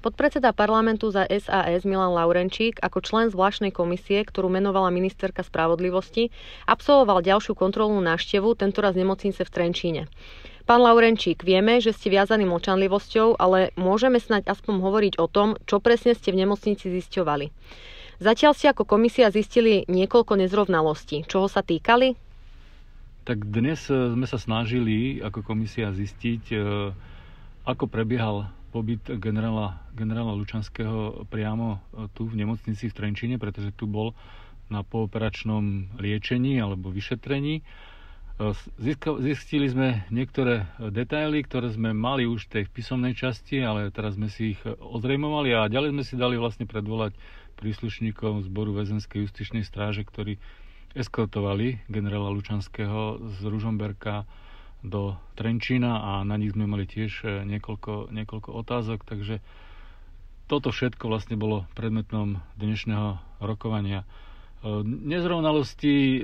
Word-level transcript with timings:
Podpredseda 0.00 0.56
parlamentu 0.56 1.12
za 1.12 1.28
SAS 1.28 1.84
Milan 1.84 2.16
Laurenčík 2.16 2.80
ako 2.80 3.04
člen 3.04 3.28
zvláštnej 3.28 3.68
komisie, 3.68 4.24
ktorú 4.24 4.48
menovala 4.48 4.88
ministerka 4.88 5.44
spravodlivosti, 5.44 6.32
absolvoval 6.64 7.20
ďalšiu 7.20 7.52
kontrolnú 7.52 8.00
návštevu, 8.00 8.56
tentoraz 8.56 8.96
nemocnice 8.96 9.44
v 9.44 9.52
Trenčíne. 9.52 10.02
Pán 10.64 10.80
Laurenčík, 10.80 11.44
vieme, 11.44 11.84
že 11.84 11.92
ste 11.92 12.08
viazaní 12.08 12.48
mlčanlivosťou, 12.48 13.36
ale 13.36 13.76
môžeme 13.76 14.16
snať 14.16 14.48
aspoň 14.48 14.74
hovoriť 14.80 15.14
o 15.20 15.28
tom, 15.28 15.60
čo 15.68 15.84
presne 15.84 16.16
ste 16.16 16.32
v 16.32 16.48
nemocnici 16.48 16.88
zisťovali. 16.88 17.52
Zatiaľ 18.24 18.52
ste 18.56 18.72
ako 18.72 18.88
komisia 18.88 19.28
zistili 19.28 19.84
niekoľko 19.84 20.40
nezrovnalostí. 20.40 21.28
Čoho 21.28 21.44
sa 21.44 21.60
týkali? 21.60 22.16
Tak 23.28 23.52
dnes 23.52 23.84
e, 23.92 24.16
sme 24.16 24.24
sa 24.24 24.40
snažili 24.40 25.20
ako 25.20 25.44
komisia 25.44 25.92
zistiť, 25.92 26.42
e, 26.52 26.56
ako 27.68 27.84
prebiehal 27.84 28.48
pobyt 28.70 29.02
generála, 29.18 29.82
generála 29.98 30.32
Lučanského 30.38 31.26
priamo 31.26 31.76
e, 31.76 32.06
tu 32.14 32.30
v 32.30 32.38
nemocnici 32.38 32.86
v 32.86 32.96
Trenčine, 32.96 33.36
pretože 33.36 33.74
tu 33.74 33.90
bol 33.90 34.14
na 34.70 34.86
pooperačnom 34.86 35.98
liečení 35.98 36.62
alebo 36.62 36.94
vyšetrení. 36.94 37.60
E, 37.60 37.62
zistili 39.26 39.66
sme 39.66 40.06
niektoré 40.14 40.70
detaily, 40.94 41.42
ktoré 41.42 41.74
sme 41.74 41.90
mali 41.90 42.24
už 42.30 42.46
v 42.46 42.62
tej 42.62 42.64
písomnej 42.70 43.18
časti, 43.18 43.58
ale 43.60 43.90
teraz 43.90 44.14
sme 44.14 44.30
si 44.30 44.54
ich 44.54 44.62
odrejmovali 44.64 45.50
a 45.52 45.66
ďalej 45.66 45.90
sme 45.90 46.04
si 46.06 46.14
dali 46.14 46.38
vlastne 46.38 46.64
predvolať 46.70 47.18
príslušníkov 47.58 48.48
zboru 48.48 48.72
väzenskej 48.72 49.28
justičnej 49.28 49.66
stráže, 49.66 50.06
ktorí 50.06 50.40
eskortovali 50.96 51.86
generála 51.86 52.32
Lučanského 52.32 53.20
z 53.20 53.38
Ružomberka 53.46 54.24
do 54.80 55.16
Trenčína 55.36 55.92
a 56.00 56.12
na 56.24 56.36
nich 56.36 56.52
sme 56.52 56.64
mali 56.64 56.88
tiež 56.88 57.12
e, 57.22 57.26
niekoľko, 57.44 58.12
niekoľko 58.12 58.50
otázok, 58.52 59.04
takže 59.04 59.44
toto 60.48 60.72
všetko 60.72 61.04
vlastne 61.06 61.36
bolo 61.36 61.68
predmetom 61.72 62.40
dnešného 62.56 63.20
rokovania. 63.38 64.02
E, 64.02 64.06
nezrovnalosti, 64.84 65.94
e, 65.94 66.20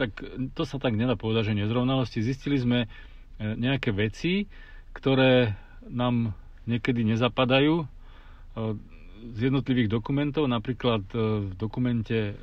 tak 0.00 0.16
to 0.56 0.62
sa 0.64 0.80
tak 0.80 0.96
nedá 0.96 1.16
povedať, 1.16 1.52
že 1.52 1.60
nezrovnalosti. 1.60 2.24
Zistili 2.24 2.56
sme 2.56 2.78
nejaké 3.40 3.88
veci, 3.88 4.44
ktoré 4.92 5.56
nám 5.88 6.36
niekedy 6.68 7.08
nezapadajú 7.08 7.88
z 9.20 9.52
jednotlivých 9.52 9.92
dokumentov, 9.92 10.48
napríklad 10.48 11.04
e, 11.12 11.16
v 11.48 11.52
dokumente 11.56 12.32
e, 12.32 12.34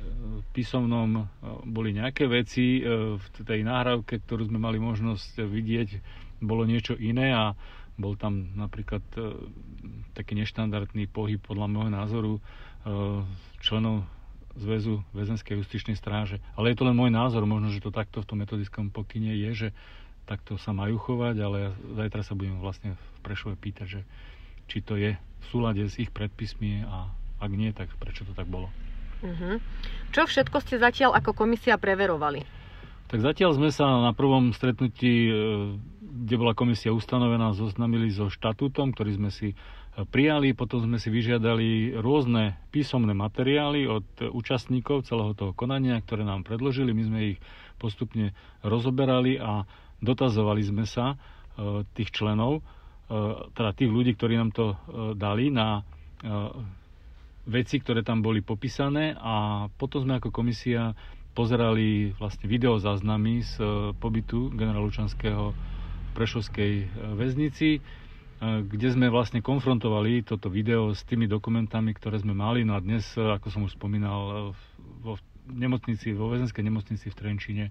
písomnom 0.54 1.10
e, 1.18 1.22
boli 1.66 1.90
nejaké 1.94 2.30
veci, 2.30 2.80
v 2.82 3.26
tej 3.42 3.66
náhrávke, 3.66 4.22
ktorú 4.22 4.46
sme 4.46 4.62
mali 4.62 4.78
možnosť 4.78 5.42
vidieť, 5.42 5.88
bolo 6.38 6.62
niečo 6.62 6.94
iné 6.94 7.34
a 7.34 7.52
bol 7.98 8.14
tam 8.14 8.54
napríklad 8.54 9.02
taký 10.14 10.38
neštandardný 10.38 11.10
pohyb 11.10 11.42
podľa 11.42 11.66
môjho 11.66 11.90
názoru 11.90 12.32
členov 13.58 14.06
Zväzu 14.54 15.02
väzenskej 15.14 15.58
justičnej 15.58 15.98
stráže. 15.98 16.38
Ale 16.54 16.70
je 16.70 16.78
to 16.78 16.86
len 16.86 16.94
môj 16.94 17.10
názor, 17.10 17.42
možno, 17.42 17.74
že 17.74 17.82
to 17.82 17.90
takto 17.94 18.22
v 18.22 18.28
tom 18.30 18.38
metodickom 18.38 18.94
pokyne 18.94 19.34
je, 19.34 19.50
že 19.66 19.68
takto 20.26 20.58
sa 20.58 20.70
majú 20.70 20.98
chovať, 20.98 21.36
ale 21.42 21.56
ja 21.58 21.70
zajtra 21.98 22.22
sa 22.22 22.38
budem 22.38 22.58
vlastne 22.62 22.94
v 22.94 23.02
Prešove 23.26 23.54
pýtať, 23.58 23.86
že 23.86 24.00
či 24.68 24.84
to 24.84 24.94
je 25.00 25.16
v 25.16 25.44
súlade 25.48 25.82
s 25.88 25.96
ich 25.96 26.12
predpismi 26.12 26.84
a 26.84 27.08
ak 27.40 27.50
nie, 27.50 27.72
tak 27.72 27.88
prečo 27.96 28.28
to 28.28 28.36
tak 28.36 28.46
bolo. 28.46 28.68
Uh-huh. 29.18 29.58
Čo 30.14 30.30
všetko 30.30 30.62
ste 30.62 30.78
zatiaľ 30.78 31.18
ako 31.18 31.34
komisia 31.34 31.74
preverovali? 31.80 32.46
Tak 33.08 33.24
zatiaľ 33.24 33.56
sme 33.56 33.72
sa 33.72 33.88
na 34.04 34.12
prvom 34.12 34.52
stretnutí, 34.52 35.26
e, 35.26 35.32
kde 36.28 36.34
bola 36.36 36.52
komisia 36.52 36.92
ustanovená, 36.92 37.56
zoznamili 37.56 38.12
so 38.12 38.28
štatútom, 38.28 38.92
ktorý 38.92 39.16
sme 39.16 39.30
si 39.32 39.48
e, 39.50 39.56
prijali, 40.04 40.52
potom 40.52 40.84
sme 40.84 41.00
si 41.00 41.08
vyžiadali 41.08 41.98
rôzne 41.98 42.60
písomné 42.68 43.16
materiály 43.16 43.88
od 43.88 44.06
účastníkov 44.28 45.08
celého 45.08 45.32
toho 45.32 45.56
konania, 45.56 45.96
ktoré 46.04 46.22
nám 46.22 46.44
predložili. 46.44 46.92
My 46.92 47.04
sme 47.08 47.20
ich 47.34 47.38
postupne 47.80 48.36
rozoberali 48.60 49.40
a 49.40 49.64
dotazovali 50.04 50.62
sme 50.62 50.84
sa 50.84 51.16
e, 51.16 51.82
tých 51.96 52.12
členov, 52.12 52.60
teda 53.56 53.70
tých 53.72 53.88
ľudí, 53.88 54.12
ktorí 54.14 54.36
nám 54.36 54.52
to 54.52 54.66
e, 54.72 54.76
dali 55.16 55.48
na 55.48 55.80
e, 55.80 55.82
veci, 57.48 57.80
ktoré 57.80 58.04
tam 58.04 58.20
boli 58.20 58.44
popísané 58.44 59.16
a 59.16 59.66
potom 59.80 60.04
sme 60.04 60.20
ako 60.20 60.28
komisia 60.28 60.92
pozerali 61.32 62.12
vlastne 62.20 62.44
videozáznamy 62.44 63.40
z 63.40 63.54
pobytu 63.96 64.52
generála 64.52 64.84
Lučanského 64.84 65.54
v 65.54 66.10
Prešovskej 66.12 66.72
väznici, 67.14 67.78
kde 68.42 68.88
sme 68.90 69.06
vlastne 69.06 69.38
konfrontovali 69.38 70.26
toto 70.26 70.50
video 70.50 70.90
s 70.90 71.06
tými 71.06 71.30
dokumentami, 71.30 71.94
ktoré 71.94 72.18
sme 72.18 72.34
mali. 72.34 72.66
No 72.66 72.74
a 72.74 72.82
dnes, 72.82 73.14
ako 73.14 73.54
som 73.54 73.62
už 73.62 73.78
spomínal, 73.78 74.50
vo 74.98 75.14
nemocnici, 75.46 76.10
vo 76.10 76.26
väzenskej 76.26 76.66
nemocnici 76.66 77.06
v 77.06 77.16
Trenčine 77.16 77.64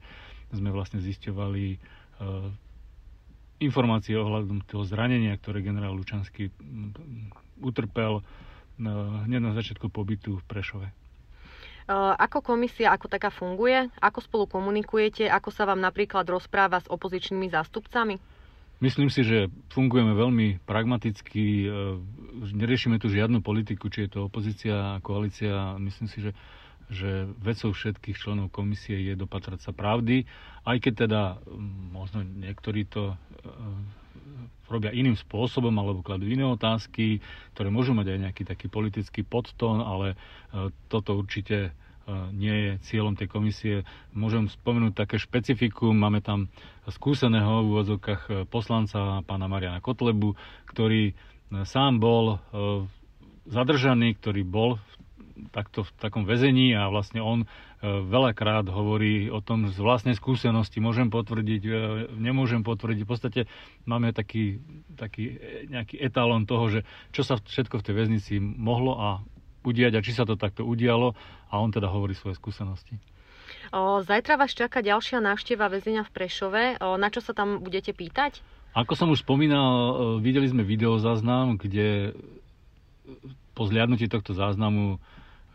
sme 0.55 0.71
vlastne 0.71 1.03
zisťovali 1.03 1.77
informácie 3.57 4.13
ohľadom 4.13 4.61
toho 4.65 4.85
zranenia, 4.85 5.33
ktoré 5.37 5.65
generál 5.65 5.97
Lučanský 5.97 6.53
utrpel 7.61 8.21
hneď 9.25 9.41
na 9.41 9.57
začiatku 9.57 9.89
pobytu 9.89 10.37
v 10.37 10.43
Prešove. 10.45 10.87
Ako 12.21 12.43
komisia 12.43 12.91
ako 12.91 13.07
taká 13.07 13.31
funguje? 13.31 13.87
Ako 14.03 14.19
spolu 14.19 14.43
komunikujete? 14.45 15.25
Ako 15.31 15.49
sa 15.55 15.63
vám 15.63 15.79
napríklad 15.79 16.27
rozpráva 16.27 16.83
s 16.83 16.91
opozičnými 16.91 17.47
zástupcami? 17.47 18.19
Myslím 18.77 19.09
si, 19.09 19.25
že 19.25 19.49
fungujeme 19.73 20.13
veľmi 20.13 20.61
pragmaticky, 20.67 21.65
neriešime 22.53 23.01
tu 23.01 23.09
žiadnu 23.09 23.41
politiku, 23.41 23.89
či 23.89 24.05
je 24.05 24.19
to 24.19 24.29
opozícia, 24.29 25.01
koalícia. 25.01 25.73
Myslím 25.81 26.05
si, 26.05 26.29
že 26.29 26.37
že 26.87 27.27
vecou 27.43 27.75
všetkých 27.75 28.15
členov 28.15 28.47
komisie 28.55 28.95
je 28.95 29.13
dopatrať 29.19 29.59
sa 29.59 29.71
pravdy, 29.75 30.23
aj 30.63 30.77
keď 30.79 30.93
teda 31.07 31.21
možno 31.91 32.23
niektorí 32.23 32.87
to 32.87 33.11
e, 33.11 33.15
robia 34.71 34.95
iným 34.95 35.19
spôsobom 35.19 35.71
alebo 35.75 36.03
kladú 36.03 36.27
iné 36.27 36.47
otázky, 36.47 37.19
ktoré 37.55 37.67
môžu 37.67 37.91
mať 37.91 38.15
aj 38.15 38.19
nejaký 38.27 38.43
taký 38.47 38.67
politický 38.71 39.27
podtón, 39.27 39.83
ale 39.83 40.15
e, 40.15 40.71
toto 40.87 41.19
určite 41.19 41.57
e, 41.67 41.71
nie 42.31 42.55
je 42.55 42.71
cieľom 42.87 43.19
tej 43.19 43.27
komisie. 43.27 43.75
Môžem 44.15 44.47
spomenúť 44.47 44.95
také 44.95 45.19
špecifikum, 45.19 45.91
máme 45.91 46.23
tam 46.23 46.47
skúseného 46.87 47.67
v 47.67 47.69
úvodzovkách 47.75 48.47
poslanca 48.47 49.19
pána 49.27 49.51
Mariana 49.51 49.83
Kotlebu, 49.83 50.39
ktorý 50.71 51.11
sám 51.67 51.99
bol 51.99 52.43
zadržaný, 53.47 54.19
ktorý 54.19 54.43
bol 54.43 54.75
v 54.75 55.06
takto 55.53 55.85
v 55.85 55.91
takom 56.01 56.23
väzení 56.25 56.73
a 56.73 56.89
vlastne 56.89 57.21
on 57.21 57.43
e, 57.43 57.47
veľakrát 57.85 58.67
hovorí 58.67 59.29
o 59.29 59.39
tom 59.39 59.69
z 59.69 59.77
vlastnej 59.77 60.17
skúsenosti, 60.17 60.81
môžem 60.81 61.07
potvrdiť, 61.13 61.61
e, 61.65 61.71
nemôžem 62.17 62.61
potvrdiť. 62.65 63.03
V 63.05 63.09
podstate 63.09 63.41
máme 63.85 64.11
taký, 64.11 64.59
taký 64.97 65.37
nejaký 65.69 66.01
etalón 66.01 66.49
toho, 66.49 66.69
že 66.69 66.79
čo 67.13 67.21
sa 67.21 67.37
všetko 67.37 67.81
v 67.81 67.85
tej 67.85 67.93
väznici 67.95 68.33
mohlo 68.41 68.97
a 68.97 69.09
udiať 69.67 69.99
a 69.99 70.03
či 70.03 70.15
sa 70.15 70.23
to 70.23 70.39
takto 70.39 70.63
udialo 70.63 71.13
a 71.51 71.53
on 71.59 71.69
teda 71.69 71.91
hovorí 71.91 72.15
svoje 72.15 72.39
skúsenosti. 72.39 72.95
O, 73.71 73.99
zajtra 73.99 74.39
vás 74.39 74.55
čaká 74.55 74.79
ďalšia 74.79 75.19
návšteva 75.19 75.67
väzenia 75.67 76.07
v 76.07 76.13
Prešove. 76.15 76.63
O, 76.79 76.95
na 76.95 77.11
čo 77.11 77.19
sa 77.19 77.35
tam 77.35 77.59
budete 77.59 77.91
pýtať? 77.91 78.39
Ako 78.75 78.95
som 78.95 79.11
už 79.11 79.27
spomínal, 79.27 79.71
e, 79.73 79.93
videli 80.23 80.47
sme 80.47 80.63
videozáznam, 80.63 81.59
kde 81.59 82.15
po 83.57 83.65
zliadnutí 83.65 84.05
tohto 84.05 84.37
záznamu 84.37 85.01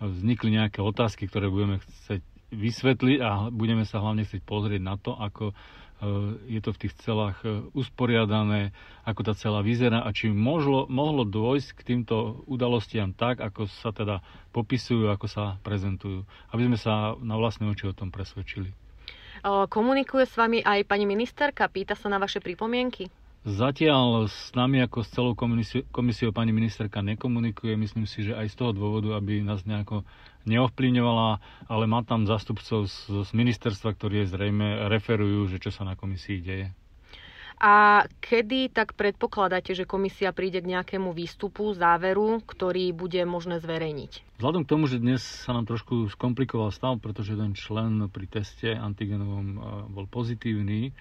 vznikli 0.08 0.58
nejaké 0.58 0.82
otázky, 0.82 1.30
ktoré 1.30 1.46
budeme 1.46 1.78
chcieť 1.78 2.22
vysvetliť 2.52 3.18
a 3.24 3.48
budeme 3.48 3.86
sa 3.88 4.04
hlavne 4.04 4.28
chcieť 4.28 4.42
pozrieť 4.44 4.82
na 4.84 5.00
to, 5.00 5.16
ako 5.16 5.50
e, 5.50 5.54
je 6.52 6.60
to 6.60 6.70
v 6.76 6.80
tých 6.84 6.94
celách 7.00 7.40
e, 7.42 7.64
usporiadané, 7.72 8.76
ako 9.08 9.20
tá 9.24 9.32
celá 9.32 9.64
vyzerá 9.64 10.04
a 10.04 10.12
či 10.12 10.28
mohlo, 10.28 10.84
mohlo 10.92 11.24
dôjsť 11.24 11.68
k 11.72 11.80
týmto 11.82 12.44
udalostiam 12.44 13.16
tak, 13.16 13.40
ako 13.40 13.70
sa 13.72 13.90
teda 13.96 14.20
popisujú, 14.52 15.08
ako 15.08 15.26
sa 15.30 15.56
prezentujú. 15.64 16.28
Aby 16.52 16.68
sme 16.68 16.78
sa 16.78 17.16
na 17.24 17.40
vlastné 17.40 17.72
oči 17.72 17.88
o 17.88 17.96
tom 17.96 18.12
presvedčili. 18.12 18.68
Komunikuje 19.42 20.22
s 20.22 20.38
vami 20.38 20.62
aj 20.62 20.86
pani 20.86 21.02
ministerka? 21.02 21.66
Pýta 21.66 21.98
sa 21.98 22.06
na 22.06 22.22
vaše 22.22 22.38
pripomienky? 22.38 23.10
Zatiaľ 23.42 24.30
s 24.30 24.54
nami 24.54 24.78
ako 24.86 25.02
s 25.02 25.10
celou 25.10 25.34
komisiou, 25.34 25.82
komisiou 25.90 26.30
pani 26.30 26.54
ministerka 26.54 27.02
nekomunikuje. 27.02 27.74
Myslím 27.74 28.06
si, 28.06 28.22
že 28.22 28.38
aj 28.38 28.54
z 28.54 28.54
toho 28.54 28.70
dôvodu, 28.70 29.18
aby 29.18 29.42
nás 29.42 29.66
nejako 29.66 30.06
neovplyvňovala, 30.46 31.42
ale 31.66 31.84
má 31.90 32.06
tam 32.06 32.22
zastupcov 32.22 32.86
z, 32.86 33.26
z 33.26 33.30
ministerstva, 33.34 33.98
ktorí 33.98 34.30
zrejme 34.30 34.86
referujú, 34.86 35.50
že 35.50 35.58
čo 35.58 35.74
sa 35.74 35.82
na 35.82 35.98
komisii 35.98 36.38
deje. 36.38 36.70
A 37.62 38.06
kedy 38.22 38.74
tak 38.74 38.94
predpokladáte, 38.94 39.74
že 39.74 39.86
komisia 39.90 40.34
príde 40.34 40.58
k 40.58 40.78
nejakému 40.78 41.14
výstupu, 41.14 41.70
záveru, 41.74 42.42
ktorý 42.42 42.90
bude 42.90 43.22
možné 43.22 43.58
zverejniť? 43.58 44.38
Vzhľadom 44.38 44.62
k 44.66 44.70
tomu, 44.70 44.90
že 44.90 44.98
dnes 44.98 45.22
sa 45.22 45.54
nám 45.54 45.70
trošku 45.70 46.10
skomplikoval 46.10 46.74
stav, 46.74 46.98
pretože 46.98 47.38
ten 47.38 47.54
člen 47.54 48.06
pri 48.10 48.26
teste 48.26 48.70
antigenovom 48.74 49.46
eh, 49.46 49.60
bol 49.90 50.06
pozitívny, 50.06 50.94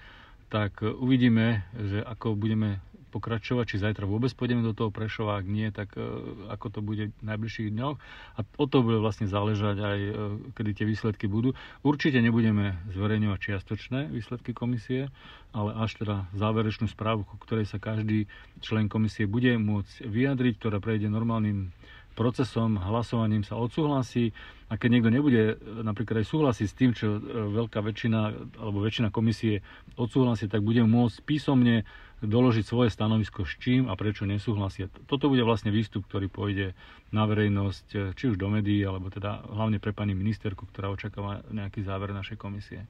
tak 0.51 0.83
uvidíme, 0.83 1.63
že 1.80 2.03
ako 2.03 2.36
budeme 2.36 2.83
pokračovať, 3.12 3.75
či 3.75 3.83
zajtra 3.83 4.07
vôbec 4.07 4.31
pôjdeme 4.31 4.63
do 4.63 4.71
toho 4.71 4.88
Prešova, 4.88 5.36
ak 5.36 5.45
nie, 5.45 5.68
tak 5.68 6.00
e, 6.00 6.01
ako 6.48 6.68
to 6.71 6.80
bude 6.80 7.12
v 7.12 7.24
najbližších 7.27 7.75
dňoch. 7.75 8.00
A 8.00 8.39
o 8.39 8.65
to 8.71 8.80
bude 8.80 9.03
vlastne 9.03 9.27
záležať 9.27 9.77
aj, 9.83 10.00
e, 10.00 10.12
kedy 10.56 10.71
tie 10.71 10.86
výsledky 10.88 11.27
budú. 11.27 11.51
Určite 11.83 12.24
nebudeme 12.24 12.80
zverejňovať 12.95 13.39
čiastočné 13.51 14.07
výsledky 14.15 14.56
komisie, 14.56 15.12
ale 15.51 15.75
až 15.75 16.00
teda 16.00 16.31
záverečnú 16.31 16.88
správu, 16.88 17.27
ku 17.27 17.36
ktorej 17.44 17.68
sa 17.68 17.83
každý 17.83 18.31
člen 18.63 18.88
komisie 18.88 19.27
bude 19.27 19.59
môcť 19.59 20.07
vyjadriť, 20.07 20.54
ktorá 20.56 20.80
prejde 20.80 21.12
normálnym 21.12 21.75
procesom, 22.13 22.77
hlasovaním 22.77 23.43
sa 23.47 23.55
odsúhlasí 23.57 24.35
a 24.71 24.79
keď 24.79 24.89
niekto 24.99 25.11
nebude 25.11 25.43
e, 25.51 25.55
napríklad 25.83 26.23
aj 26.23 26.27
súhlasiť 26.31 26.67
s 26.67 26.77
tým, 26.77 26.91
čo 26.95 27.17
e, 27.17 27.19
veľká 27.59 27.83
väčšina 27.83 28.19
alebo 28.59 28.79
väčšina 28.79 29.11
komisie 29.11 29.59
odsúhlasí, 29.99 30.47
tak 30.47 30.63
bude 30.63 30.83
môcť 30.87 31.17
písomne 31.27 31.83
doložiť 32.21 32.63
svoje 32.63 32.93
stanovisko 32.93 33.43
s 33.43 33.57
čím 33.57 33.89
a 33.89 33.97
prečo 33.97 34.29
nesúhlasia. 34.29 34.87
Toto 35.09 35.27
bude 35.27 35.41
vlastne 35.41 35.73
výstup, 35.73 36.05
ktorý 36.05 36.29
pôjde 36.29 36.77
na 37.11 37.27
verejnosť, 37.27 37.87
e, 37.91 37.97
či 38.15 38.31
už 38.31 38.39
do 38.39 38.47
médií, 38.47 38.79
alebo 38.85 39.11
teda 39.11 39.43
hlavne 39.51 39.81
pre 39.83 39.91
pani 39.91 40.15
ministerku, 40.15 40.69
ktorá 40.71 40.87
očakáva 40.93 41.43
nejaký 41.51 41.83
záver 41.83 42.15
našej 42.15 42.39
komisie. 42.39 42.87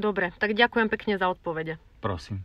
Dobre, 0.00 0.32
tak 0.38 0.56
ďakujem 0.56 0.88
pekne 0.88 1.14
za 1.20 1.28
odpovede. 1.28 1.76
Prosím. 2.00 2.40